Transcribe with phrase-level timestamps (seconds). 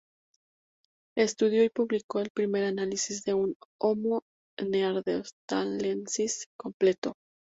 [1.15, 4.23] Estudió y publicó el primer análisis de un "Homo
[4.59, 7.13] neanderthalensis" completo.